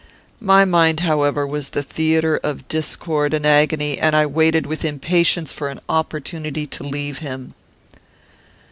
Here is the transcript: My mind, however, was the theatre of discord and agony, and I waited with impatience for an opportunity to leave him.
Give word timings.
My 0.39 0.65
mind, 0.65 1.01
however, 1.01 1.45
was 1.45 1.69
the 1.69 1.83
theatre 1.83 2.37
of 2.37 2.67
discord 2.67 3.35
and 3.35 3.45
agony, 3.45 3.99
and 3.99 4.15
I 4.15 4.25
waited 4.25 4.65
with 4.65 4.83
impatience 4.83 5.53
for 5.53 5.69
an 5.69 5.79
opportunity 5.87 6.65
to 6.65 6.83
leave 6.83 7.19
him. 7.19 7.53